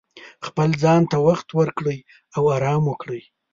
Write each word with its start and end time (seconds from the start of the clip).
خپل 0.45 0.69
ځان 0.83 1.01
ته 1.11 1.17
وخت 1.27 1.47
ورکړئ 1.59 1.99
او 2.35 2.43
ارام 2.55 2.81
وکړئ. 2.87 3.21